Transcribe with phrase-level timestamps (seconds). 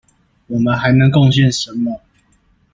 [0.47, 2.01] 我們還能貢獻什麼？